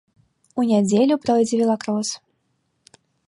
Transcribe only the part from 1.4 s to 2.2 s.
велакрос.